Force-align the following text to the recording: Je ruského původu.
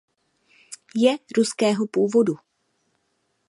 Je 0.95 1.19
ruského 1.37 1.87
původu. 1.87 2.33